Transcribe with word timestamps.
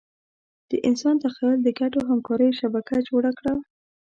د 0.69 0.71
انسان 0.87 1.15
تخیل 1.25 1.59
د 1.63 1.69
ګډو 1.79 1.99
همکاریو 2.09 2.57
شبکه 2.59 2.95
جوړه 3.09 3.31
کړه. 3.39 3.53